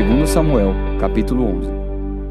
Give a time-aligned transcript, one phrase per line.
[0.00, 1.68] Segundo Samuel, capítulo 11.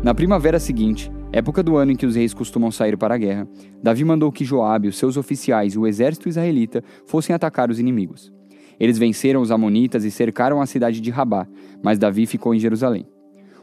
[0.04, 3.48] Na primavera seguinte, época do ano em que os reis costumam sair para a guerra,
[3.80, 8.34] Davi mandou que Joabe, os seus oficiais e o exército israelita fossem atacar os inimigos.
[8.80, 11.46] Eles venceram os amonitas e cercaram a cidade de Rabá,
[11.84, 13.06] mas Davi ficou em Jerusalém.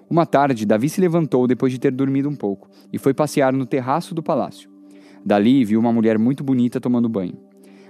[0.09, 3.67] Uma tarde, Davi se levantou depois de ter dormido um pouco e foi passear no
[3.67, 4.71] terraço do palácio.
[5.25, 7.37] Dali viu uma mulher muito bonita tomando banho.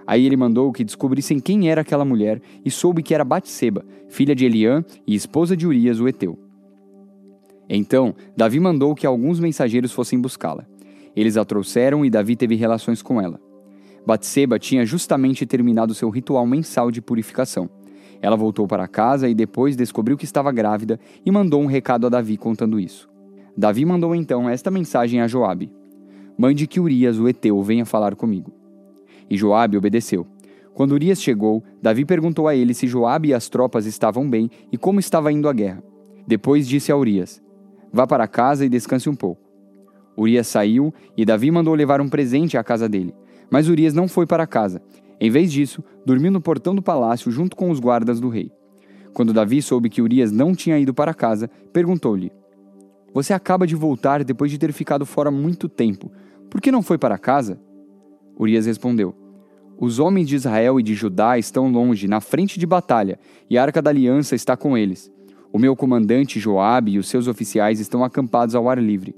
[0.06, 4.34] Aí ele mandou que descobrissem quem era aquela mulher e soube que era Batseba, filha
[4.34, 6.38] de Eliã e esposa de Urias, o Eteu.
[7.68, 10.64] Então, Davi mandou que alguns mensageiros fossem buscá-la.
[11.16, 13.40] Eles a trouxeram e Davi teve relações com ela.
[14.06, 17.68] Batseba tinha justamente terminado seu ritual mensal de purificação.
[18.22, 22.10] Ela voltou para casa e depois descobriu que estava grávida e mandou um recado a
[22.10, 23.08] Davi contando isso.
[23.56, 25.72] Davi mandou então esta mensagem a Joabe:
[26.38, 28.52] Mande que Urias, o Eteu, venha falar comigo.
[29.30, 30.26] E Joabe obedeceu.
[30.74, 34.76] Quando Urias chegou, Davi perguntou a ele se Joabe e as tropas estavam bem e
[34.76, 35.82] como estava indo a guerra.
[36.26, 37.42] Depois disse a Urias:
[37.92, 39.40] Vá para casa e descanse um pouco.
[40.18, 43.14] Urias saiu e Davi mandou levar um presente à casa dele.
[43.50, 44.82] Mas Urias não foi para casa.
[45.20, 48.50] Em vez disso, dormiu no portão do palácio junto com os guardas do rei.
[49.14, 52.30] Quando Davi soube que Urias não tinha ido para casa, perguntou-lhe:
[53.14, 56.12] Você acaba de voltar depois de ter ficado fora muito tempo.
[56.50, 57.58] Por que não foi para casa?
[58.38, 59.14] Urias respondeu:
[59.78, 63.62] Os homens de Israel e de Judá estão longe, na frente de batalha, e a
[63.62, 65.10] arca da aliança está com eles.
[65.52, 69.14] O meu comandante Joabe e os seus oficiais estão acampados ao ar livre.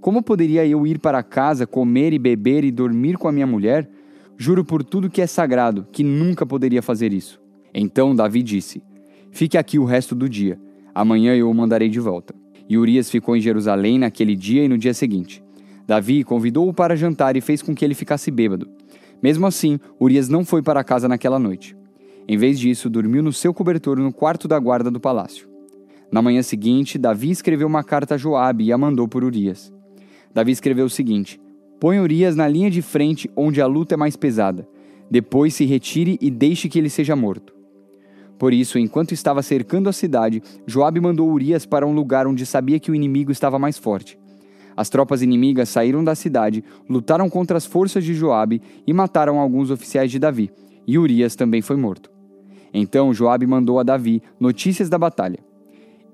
[0.00, 3.88] Como poderia eu ir para casa, comer e beber e dormir com a minha mulher?
[4.36, 7.40] Juro por tudo que é sagrado, que nunca poderia fazer isso.
[7.72, 8.82] Então Davi disse:
[9.30, 10.60] Fique aqui o resto do dia.
[10.94, 12.34] Amanhã eu o mandarei de volta.
[12.68, 15.42] E Urias ficou em Jerusalém naquele dia e no dia seguinte.
[15.86, 18.68] Davi convidou-o para jantar e fez com que ele ficasse bêbado.
[19.22, 21.76] Mesmo assim, Urias não foi para casa naquela noite.
[22.28, 25.48] Em vez disso, dormiu no seu cobertor no quarto da guarda do palácio.
[26.10, 29.72] Na manhã seguinte, Davi escreveu uma carta a Joabe e a mandou por Urias.
[30.34, 31.40] Davi escreveu o seguinte:
[31.78, 34.68] Põe Urias na linha de frente onde a luta é mais pesada.
[35.08, 37.54] Depois se retire e deixe que ele seja morto.
[38.38, 42.80] Por isso, enquanto estava cercando a cidade, Joabe mandou Urias para um lugar onde sabia
[42.80, 44.18] que o inimigo estava mais forte.
[44.76, 49.70] As tropas inimigas saíram da cidade, lutaram contra as forças de Joabe e mataram alguns
[49.70, 50.50] oficiais de Davi,
[50.86, 52.10] e Urias também foi morto.
[52.74, 55.38] Então Joabe mandou a Davi notícias da batalha.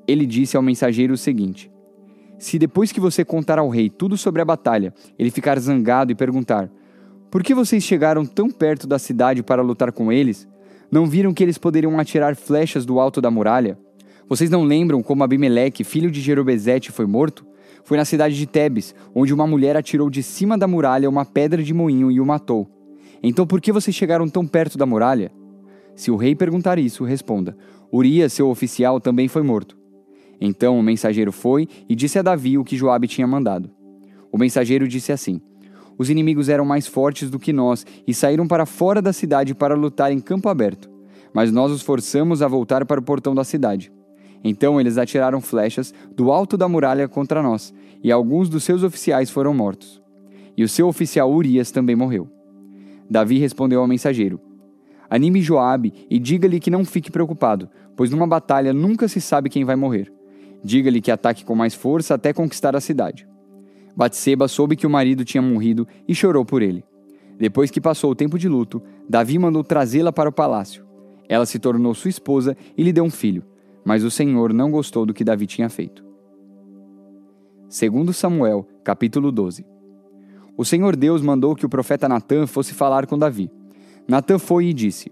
[0.06, 1.70] Ele disse ao mensageiro o seguinte:
[2.38, 6.14] Se depois que você contar ao rei tudo sobre a batalha, ele ficar zangado e
[6.14, 6.70] perguntar:
[7.30, 10.48] Por que vocês chegaram tão perto da cidade para lutar com eles?
[10.90, 13.78] Não viram que eles poderiam atirar flechas do alto da muralha?
[14.28, 17.44] Vocês não lembram como Abimeleque, filho de Jerobezete, foi morto?
[17.84, 21.62] Foi na cidade de Tebes, onde uma mulher atirou de cima da muralha uma pedra
[21.62, 22.68] de moinho e o matou.
[23.22, 25.32] Então por que vocês chegaram tão perto da muralha?
[25.94, 27.56] Se o rei perguntar isso, responda:
[27.92, 29.76] Urias, seu oficial, também foi morto.
[30.40, 33.70] Então o mensageiro foi e disse a Davi o que Joabe tinha mandado.
[34.30, 35.40] O mensageiro disse assim:
[35.98, 39.74] Os inimigos eram mais fortes do que nós e saíram para fora da cidade para
[39.74, 40.90] lutar em campo aberto.
[41.34, 43.92] Mas nós os forçamos a voltar para o portão da cidade.
[44.44, 47.72] Então eles atiraram flechas do alto da muralha contra nós,
[48.02, 50.02] e alguns dos seus oficiais foram mortos.
[50.56, 52.28] E o seu oficial Urias também morreu.
[53.08, 54.40] Davi respondeu ao mensageiro:
[55.08, 59.64] Anime Joabe e diga-lhe que não fique preocupado, pois numa batalha nunca se sabe quem
[59.64, 60.12] vai morrer.
[60.64, 63.26] Diga-lhe que ataque com mais força até conquistar a cidade.
[63.96, 66.84] Batseba soube que o marido tinha morrido e chorou por ele.
[67.38, 70.86] Depois que passou o tempo de luto, Davi mandou trazê-la para o palácio.
[71.28, 73.44] Ela se tornou sua esposa e lhe deu um filho
[73.84, 76.04] mas o Senhor não gostou do que Davi tinha feito.
[77.68, 79.64] Segundo Samuel, capítulo 12.
[80.56, 83.50] O Senhor Deus mandou que o profeta Natã fosse falar com Davi.
[84.06, 85.10] Natã foi e disse: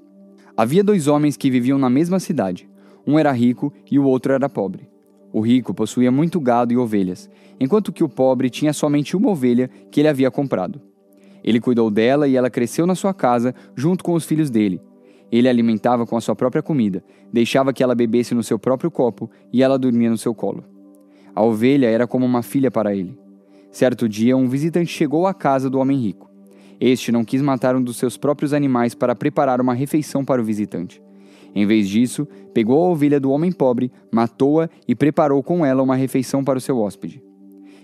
[0.57, 2.69] Havia dois homens que viviam na mesma cidade.
[3.07, 4.89] Um era rico e o outro era pobre.
[5.33, 9.71] O rico possuía muito gado e ovelhas, enquanto que o pobre tinha somente uma ovelha
[9.91, 10.81] que ele havia comprado.
[11.43, 14.83] Ele cuidou dela e ela cresceu na sua casa junto com os filhos dele,
[15.31, 18.91] ele a alimentava com a sua própria comida, deixava que ela bebesse no seu próprio
[18.91, 20.65] copo e ela dormia no seu colo.
[21.35, 23.17] A ovelha era como uma filha para ele.
[23.71, 26.29] Certo dia, um visitante chegou à casa do homem rico.
[26.81, 30.45] Este não quis matar um dos seus próprios animais para preparar uma refeição para o
[30.45, 31.01] visitante.
[31.55, 35.95] Em vez disso, pegou a ovelha do homem pobre, matou-a e preparou com ela uma
[35.95, 37.23] refeição para o seu hóspede.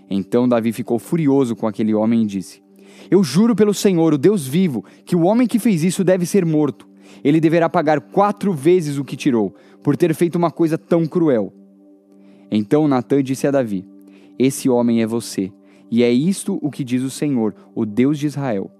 [0.09, 2.61] Então Davi ficou furioso com aquele homem e disse:
[3.09, 6.45] Eu juro pelo Senhor, o Deus vivo, que o homem que fez isso deve ser
[6.45, 6.86] morto
[7.23, 11.53] ele deverá pagar quatro vezes o que tirou, por ter feito uma coisa tão cruel.
[12.51, 13.85] Então Natã disse a Davi:
[14.37, 15.51] Esse homem é você,
[15.89, 18.71] e é isto o que diz o Senhor, o Deus de Israel.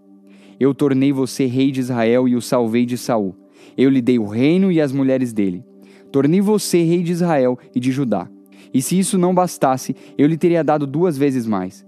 [0.59, 3.35] Eu tornei você rei de Israel e o salvei de Saul.
[3.77, 5.63] Eu lhe dei o reino e as mulheres dele.
[6.11, 8.27] Tornei você rei de Israel e de Judá.
[8.73, 11.85] E se isso não bastasse, eu lhe teria dado duas vezes mais.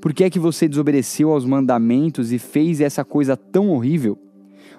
[0.00, 4.18] Por que é que você desobedeceu aos mandamentos e fez essa coisa tão horrível?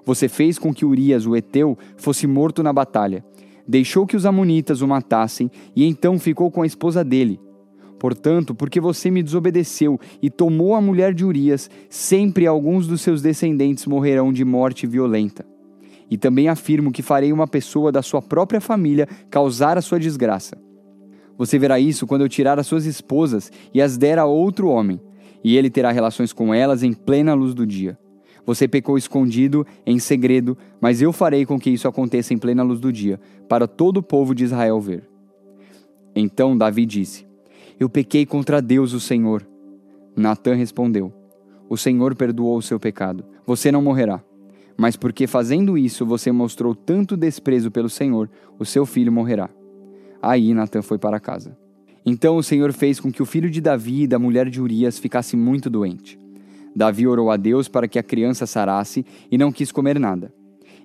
[0.05, 3.23] Você fez com que Urias, o Eteu, fosse morto na batalha.
[3.67, 7.39] Deixou que os Amonitas o matassem e então ficou com a esposa dele.
[7.97, 13.21] Portanto, porque você me desobedeceu e tomou a mulher de Urias, sempre alguns dos seus
[13.21, 15.45] descendentes morrerão de morte violenta.
[16.11, 20.57] E também afirmo que farei uma pessoa da sua própria família causar a sua desgraça.
[21.38, 25.00] Você verá isso quando eu tirar as suas esposas e as der a outro homem,
[25.41, 27.97] e ele terá relações com elas em plena luz do dia.
[28.45, 32.80] Você pecou escondido, em segredo, mas eu farei com que isso aconteça em plena luz
[32.80, 35.07] do dia, para todo o povo de Israel ver.
[36.16, 37.25] Então Davi disse:
[37.80, 39.45] eu pequei contra Deus, o Senhor.
[40.16, 41.12] Natã respondeu:
[41.68, 43.25] O Senhor perdoou o seu pecado.
[43.45, 44.24] Você não morrerá.
[44.78, 49.50] Mas porque fazendo isso você mostrou tanto desprezo pelo Senhor, o seu filho morrerá.
[50.22, 51.57] Aí Natã foi para casa.
[52.06, 54.98] Então o Senhor fez com que o filho de Davi e da mulher de Urias
[54.98, 56.19] ficasse muito doente.
[56.75, 60.34] Davi orou a Deus para que a criança sarasse e não quis comer nada.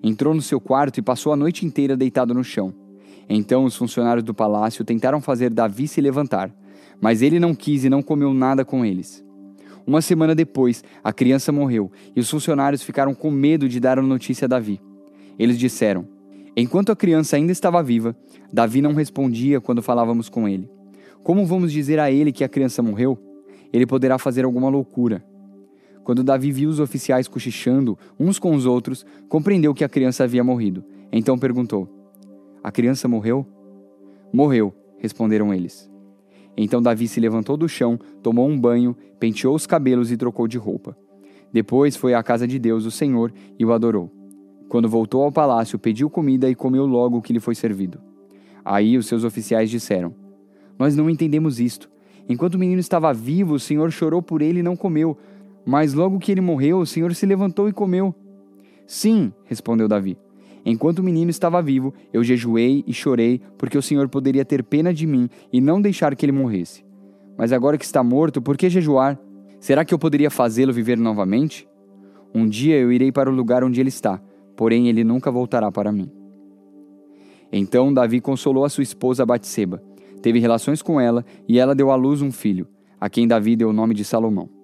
[0.02, 2.72] Entrou no seu quarto e passou a noite inteira deitado no chão.
[3.28, 6.50] Então os funcionários do palácio tentaram fazer Davi se levantar,
[7.00, 9.24] mas ele não quis e não comeu nada com eles.
[9.86, 14.02] Uma semana depois, a criança morreu e os funcionários ficaram com medo de dar a
[14.02, 14.80] notícia a Davi.
[15.38, 16.06] Eles disseram:
[16.56, 18.16] Enquanto a criança ainda estava viva,
[18.52, 20.70] Davi não respondia quando falávamos com ele.
[21.22, 23.18] Como vamos dizer a ele que a criança morreu?
[23.72, 25.24] Ele poderá fazer alguma loucura.
[26.04, 30.42] Quando Davi viu os oficiais cochichando uns com os outros, compreendeu que a criança havia
[30.42, 30.84] morrido.
[31.12, 31.88] Então perguntou:
[32.62, 33.46] A criança morreu?
[34.32, 35.90] Morreu, responderam eles.
[36.56, 40.58] Então Davi se levantou do chão, tomou um banho, penteou os cabelos e trocou de
[40.58, 40.96] roupa.
[41.52, 44.12] Depois foi à casa de Deus, o Senhor, e o adorou.
[44.68, 48.00] Quando voltou ao palácio, pediu comida e comeu logo o que lhe foi servido.
[48.64, 50.14] Aí os seus oficiais disseram:
[50.78, 51.88] Nós não entendemos isto.
[52.28, 55.16] Enquanto o menino estava vivo, o Senhor chorou por ele e não comeu.
[55.68, 58.14] Mas logo que ele morreu, o Senhor se levantou e comeu.
[58.86, 60.16] Sim, respondeu Davi.
[60.64, 64.94] Enquanto o menino estava vivo, eu jejuei e chorei, porque o Senhor poderia ter pena
[64.94, 66.82] de mim e não deixar que ele morresse.
[67.36, 69.20] Mas agora que está morto, por que jejuar?
[69.60, 71.68] Será que eu poderia fazê-lo viver novamente?
[72.34, 74.22] Um dia eu irei para o lugar onde ele está,
[74.56, 76.10] porém ele nunca voltará para mim.
[77.52, 79.82] Então Davi consolou a sua esposa Batseba,
[80.22, 82.66] teve relações com ela e ela deu à luz um filho,
[82.98, 84.57] a quem Davi deu o nome de Salomão.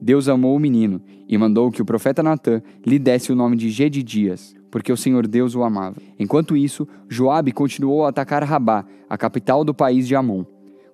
[0.00, 3.70] Deus amou o menino e mandou que o profeta Natã lhe desse o nome de
[3.70, 5.96] Gedidias, porque o Senhor Deus o amava.
[6.18, 10.44] Enquanto isso, Joabe continuou a atacar Rabá, a capital do país de Amon.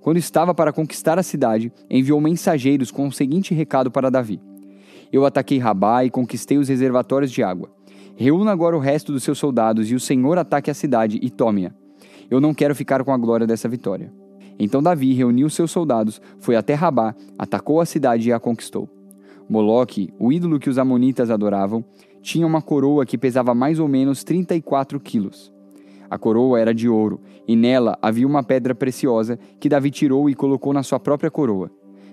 [0.00, 4.40] Quando estava para conquistar a cidade, enviou mensageiros com o seguinte recado para Davi:
[5.12, 7.70] Eu ataquei Rabá e conquistei os reservatórios de água.
[8.16, 11.72] Reúna agora o resto dos seus soldados e o Senhor ataque a cidade e tome-a.
[12.30, 14.12] Eu não quero ficar com a glória dessa vitória.
[14.64, 18.88] Então Davi reuniu seus soldados, foi até Rabá, atacou a cidade e a conquistou.
[19.48, 21.84] Moloque, o ídolo que os amonitas adoravam,
[22.20, 25.52] tinha uma coroa que pesava mais ou menos 34 quilos.
[26.08, 30.34] A coroa era de ouro, e nela havia uma pedra preciosa que Davi tirou e
[30.34, 31.68] colocou na sua própria coroa.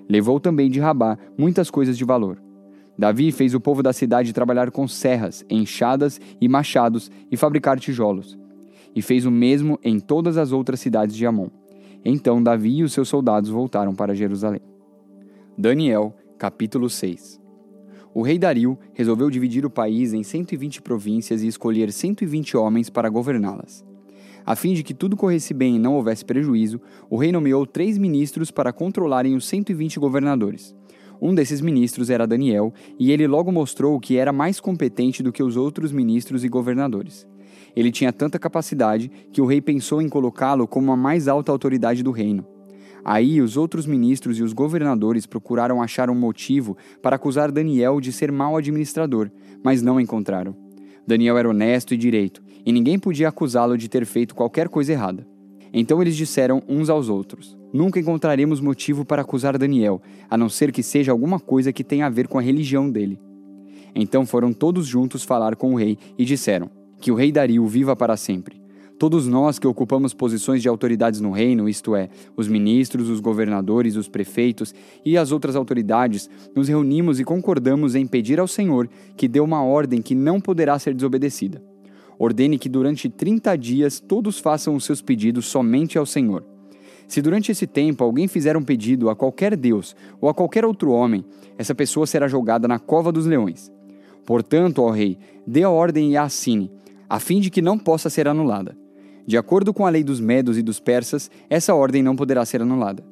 [0.09, 2.41] Levou também de Rabá muitas coisas de valor.
[2.97, 8.39] Davi fez o povo da cidade trabalhar com serras, enxadas e machados e fabricar tijolos.
[8.95, 11.58] E fez o mesmo em todas as outras cidades de Amon.
[12.03, 14.61] Então Davi e os seus soldados voltaram para Jerusalém.
[15.57, 17.39] Daniel, capítulo 6
[18.13, 23.07] o rei Dario resolveu dividir o país em 120 províncias e escolher 120 homens para
[23.07, 23.85] governá-las.
[24.45, 27.97] A fim de que tudo corresse bem e não houvesse prejuízo, o rei nomeou três
[27.97, 30.75] ministros para controlarem os 120 governadores.
[31.21, 35.43] Um desses ministros era Daniel, e ele logo mostrou que era mais competente do que
[35.43, 37.27] os outros ministros e governadores.
[37.75, 42.03] Ele tinha tanta capacidade que o rei pensou em colocá-lo como a mais alta autoridade
[42.03, 42.45] do reino.
[43.03, 48.11] Aí os outros ministros e os governadores procuraram achar um motivo para acusar Daniel de
[48.11, 49.31] ser mau administrador,
[49.63, 50.55] mas não encontraram.
[51.07, 55.25] Daniel era honesto e direito, e ninguém podia acusá-lo de ter feito qualquer coisa errada.
[55.73, 60.71] Então eles disseram uns aos outros: Nunca encontraremos motivo para acusar Daniel, a não ser
[60.71, 63.19] que seja alguma coisa que tenha a ver com a religião dele.
[63.95, 67.95] Então foram todos juntos falar com o rei e disseram: Que o rei Dario viva
[67.95, 68.59] para sempre.
[68.99, 73.95] Todos nós que ocupamos posições de autoridades no reino, isto é, os ministros, os governadores,
[73.95, 74.75] os prefeitos
[75.05, 79.63] e as outras autoridades, nos reunimos e concordamos em pedir ao Senhor que dê uma
[79.63, 81.63] ordem que não poderá ser desobedecida.
[82.19, 86.43] Ordene que durante 30 dias todos façam os seus pedidos somente ao Senhor.
[87.07, 90.91] Se durante esse tempo alguém fizer um pedido a qualquer Deus ou a qualquer outro
[90.91, 91.23] homem,
[91.57, 93.71] essa pessoa será jogada na cova dos leões.
[94.25, 96.69] Portanto, ó rei, dê a ordem e a assine,
[97.09, 98.77] a fim de que não possa ser anulada.
[99.25, 102.61] De acordo com a lei dos medos e dos persas, essa ordem não poderá ser
[102.61, 103.03] anulada.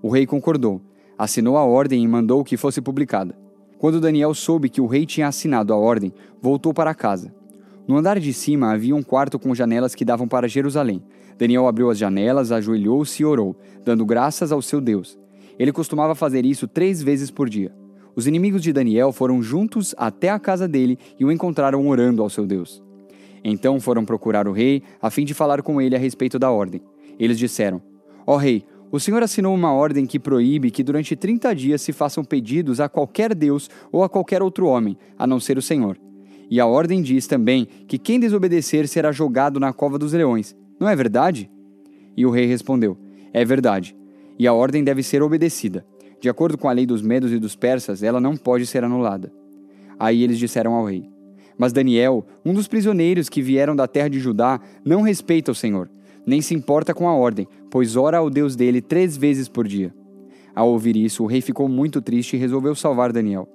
[0.00, 0.80] O rei concordou,
[1.18, 3.36] assinou a ordem e mandou que fosse publicada.
[3.78, 7.34] Quando Daniel soube que o rei tinha assinado a ordem, voltou para casa.
[7.86, 11.02] No andar de cima havia um quarto com janelas que davam para Jerusalém.
[11.36, 15.18] Daniel abriu as janelas, ajoelhou-se e orou, dando graças ao seu Deus.
[15.58, 17.74] Ele costumava fazer isso três vezes por dia.
[18.16, 22.30] Os inimigos de Daniel foram juntos até a casa dele e o encontraram orando ao
[22.30, 22.83] seu Deus.
[23.44, 26.80] Então foram procurar o rei, a fim de falar com ele a respeito da ordem.
[27.18, 27.82] Eles disseram:
[28.26, 31.92] Ó oh, rei, o senhor assinou uma ordem que proíbe que durante 30 dias se
[31.92, 35.98] façam pedidos a qualquer Deus ou a qualquer outro homem, a não ser o Senhor.
[36.48, 40.56] E a ordem diz também que quem desobedecer será jogado na cova dos leões.
[40.78, 41.50] Não é verdade?
[42.16, 42.96] E o rei respondeu:
[43.32, 43.96] É verdade.
[44.38, 45.84] E a ordem deve ser obedecida.
[46.20, 49.32] De acordo com a lei dos medos e dos persas, ela não pode ser anulada.
[49.98, 51.08] Aí eles disseram ao rei:
[51.56, 55.88] Mas Daniel, um dos prisioneiros que vieram da terra de Judá, não respeita o Senhor,
[56.26, 59.94] nem se importa com a ordem, pois ora ao Deus dele três vezes por dia.
[60.54, 63.48] Ao ouvir isso, o rei ficou muito triste e resolveu salvar Daniel.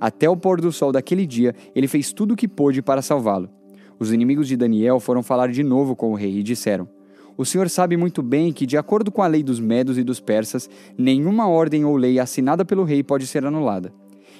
[0.00, 3.50] Até o pôr do sol daquele dia, ele fez tudo o que pôde para salvá-lo.
[3.98, 6.88] Os inimigos de Daniel foram falar de novo com o rei e disseram:
[7.36, 10.20] O senhor sabe muito bem que, de acordo com a lei dos medos e dos
[10.20, 13.92] persas, nenhuma ordem ou lei assinada pelo rei pode ser anulada.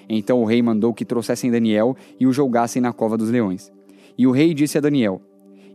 [0.08, 3.70] Então o rei mandou que trouxessem Daniel e o julgassem na cova dos leões.
[4.16, 5.20] E o rei disse a Daniel: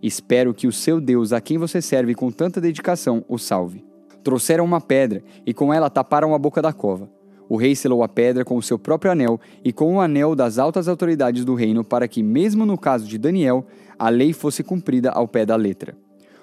[0.01, 3.85] Espero que o seu Deus, a quem você serve com tanta dedicação, o salve.
[4.23, 7.09] Trouxeram uma pedra e com ela taparam a boca da cova.
[7.47, 10.57] O rei selou a pedra com o seu próprio anel e com o anel das
[10.57, 13.65] altas autoridades do reino, para que, mesmo no caso de Daniel,
[13.99, 15.95] a lei fosse cumprida ao pé da letra.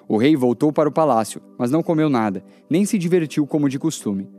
[0.07, 3.79] O rei voltou para o palácio, mas não comeu nada, nem se divertiu como de
[3.79, 4.29] costume.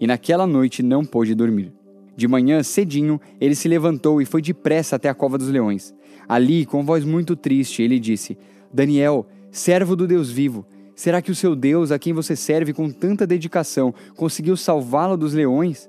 [0.00, 1.72] E naquela noite não pôde dormir.
[2.16, 5.94] De manhã, cedinho, ele se levantou e foi depressa até a cova dos leões.
[6.28, 8.38] Ali, com voz muito triste, ele disse:
[8.72, 12.90] Daniel, servo do Deus vivo, será que o seu Deus, a quem você serve com
[12.90, 15.88] tanta dedicação, conseguiu salvá-lo dos leões?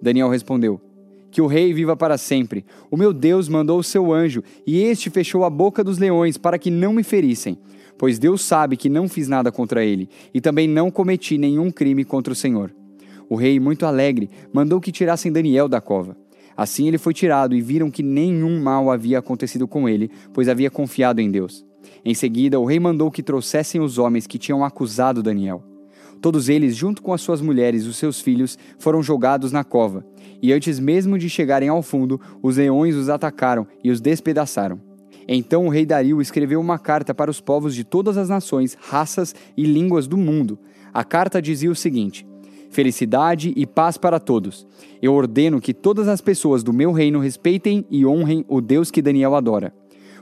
[0.00, 0.80] Daniel respondeu:
[1.30, 2.64] Que o rei viva para sempre.
[2.90, 6.58] O meu Deus mandou o seu anjo, e este fechou a boca dos leões para
[6.58, 7.58] que não me ferissem.
[7.98, 12.04] Pois Deus sabe que não fiz nada contra ele, e também não cometi nenhum crime
[12.04, 12.72] contra o Senhor.
[13.28, 16.16] O rei, muito alegre, mandou que tirassem Daniel da cova.
[16.56, 20.70] Assim ele foi tirado, e viram que nenhum mal havia acontecido com ele, pois havia
[20.70, 21.64] confiado em Deus.
[22.04, 25.62] Em seguida, o rei mandou que trouxessem os homens que tinham acusado Daniel.
[26.20, 30.06] Todos eles, junto com as suas mulheres e os seus filhos, foram jogados na cova.
[30.40, 34.80] E antes mesmo de chegarem ao fundo, os leões os atacaram e os despedaçaram.
[35.26, 39.34] Então o rei Dario escreveu uma carta para os povos de todas as nações, raças
[39.56, 40.58] e línguas do mundo.
[40.92, 42.26] A carta dizia o seguinte:
[42.74, 44.66] Felicidade e paz para todos.
[45.00, 49.00] Eu ordeno que todas as pessoas do meu reino respeitem e honrem o Deus que
[49.00, 49.72] Daniel adora.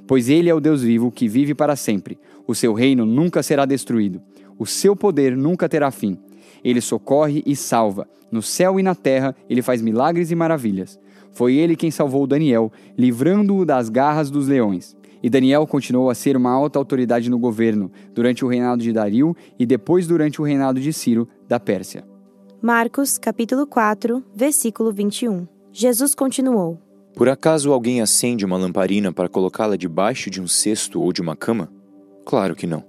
[0.06, 2.18] Pois ele é o Deus vivo que vive para sempre.
[2.47, 4.21] O seu reino nunca será destruído.
[4.59, 6.18] O seu poder nunca terá fim.
[6.62, 8.06] Ele socorre e salva.
[8.30, 11.00] No céu e na terra, ele faz milagres e maravilhas.
[11.30, 14.94] Foi ele quem salvou Daniel, livrando-o das garras dos leões.
[15.23, 19.35] E Daniel continuou a ser uma alta autoridade no governo, durante o reinado de Dario
[19.59, 22.12] e depois durante o reinado de Ciro, da Pérsia.
[22.62, 25.49] Marcos, capítulo 4, versículo 21.
[25.73, 26.78] Jesus continuou:
[27.12, 31.35] Por acaso alguém acende uma lamparina para colocá-la debaixo de um cesto ou de uma
[31.35, 31.69] cama?
[32.25, 32.85] Claro que não.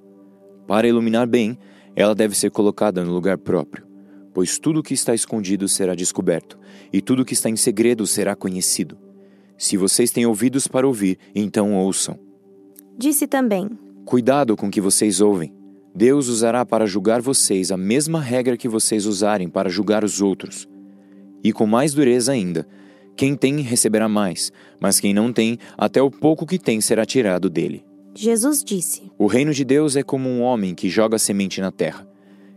[0.67, 1.57] Para iluminar bem,
[1.95, 3.83] ela deve ser colocada no lugar próprio,
[4.31, 6.59] pois tudo o que está escondido será descoberto,
[6.93, 8.95] e tudo o que está em segredo será conhecido.
[9.57, 12.19] Se vocês têm ouvidos para ouvir, então ouçam.
[12.95, 13.67] Disse também:
[14.05, 15.62] Cuidado com o que vocês ouvem.
[15.95, 20.67] Deus usará para julgar vocês a mesma regra que vocês usarem para julgar os outros.
[21.43, 22.67] E com mais dureza ainda,
[23.15, 27.49] quem tem receberá mais, mas quem não tem, até o pouco que tem será tirado
[27.49, 27.85] dele.
[28.15, 32.07] Jesus disse: O reino de Deus é como um homem que joga semente na terra.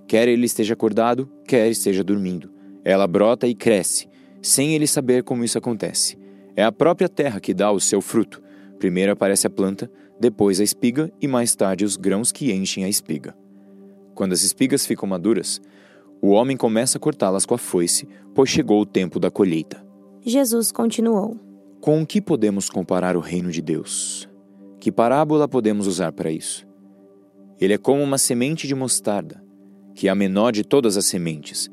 [0.09, 2.51] Quer ele esteja acordado, quer esteja dormindo.
[2.85, 4.09] Ela brota e cresce,
[4.41, 6.17] sem ele saber como isso acontece.
[6.55, 8.41] É a própria terra que dá o seu fruto.
[8.79, 12.89] Primeiro aparece a planta, depois a espiga e mais tarde os grãos que enchem a
[12.89, 13.37] espiga.
[14.15, 15.61] Quando as espigas ficam maduras,
[16.21, 19.85] o homem começa a cortá-las com a foice, pois chegou o tempo da colheita.
[20.25, 21.39] Jesus continuou:
[21.81, 24.29] Com o que podemos comparar o reino de Deus?
[24.81, 26.67] Que parábola podemos usar para isso?
[27.61, 29.43] Ele é como uma semente de mostarda,
[29.95, 31.71] que é a menor de todas as sementes,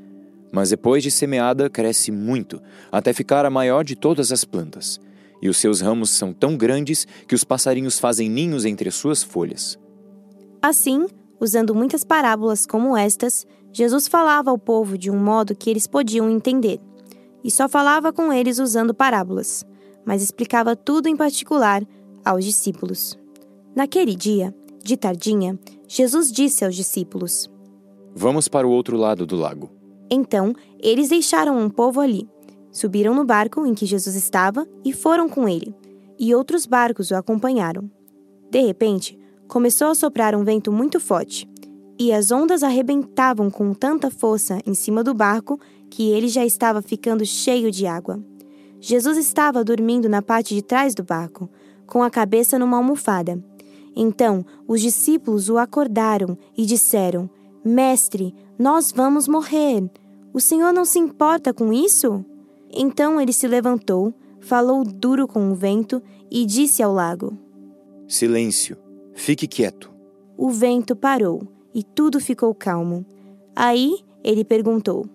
[0.51, 4.99] mas depois de semeada cresce muito, até ficar a maior de todas as plantas,
[5.43, 9.21] e os seus ramos são tão grandes que os passarinhos fazem ninhos entre as suas
[9.21, 9.77] folhas.
[10.61, 11.05] Assim,
[11.37, 16.29] usando muitas parábolas como estas, Jesus falava ao povo de um modo que eles podiam
[16.29, 16.79] entender,
[17.43, 19.65] e só falava com eles usando parábolas,
[20.05, 21.83] mas explicava tudo em particular
[22.23, 23.19] aos discípulos.
[23.75, 25.57] Naquele dia, De tardinha,
[25.87, 27.49] Jesus disse aos discípulos:
[28.13, 29.71] Vamos para o outro lado do lago.
[30.11, 32.27] Então, eles deixaram um povo ali,
[32.73, 35.73] subiram no barco em que Jesus estava e foram com ele,
[36.19, 37.89] e outros barcos o acompanharam.
[38.49, 41.47] De repente, começou a soprar um vento muito forte,
[41.97, 46.81] e as ondas arrebentavam com tanta força em cima do barco que ele já estava
[46.81, 48.19] ficando cheio de água.
[48.79, 51.49] Jesus estava dormindo na parte de trás do barco,
[51.85, 53.41] com a cabeça numa almofada.
[53.95, 57.29] Então os discípulos o acordaram e disseram:
[57.63, 59.89] Mestre, nós vamos morrer.
[60.33, 62.25] O senhor não se importa com isso?
[62.73, 67.37] Então ele se levantou, falou duro com o vento e disse ao lago:
[68.07, 68.75] Silêncio,
[69.13, 69.91] fique quieto.
[70.35, 73.05] O vento parou e tudo ficou calmo.
[73.55, 75.05] Aí ele perguntou: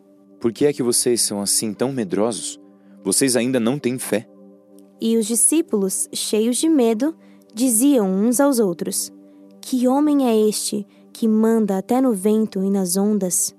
[0.40, 2.60] Por que é que vocês são assim tão medrosos?
[3.02, 4.28] Vocês ainda não têm fé?
[5.00, 7.14] E os discípulos, cheios de medo,
[7.52, 9.12] diziam uns aos outros:
[9.60, 13.54] Que homem é este que manda até no vento e nas ondas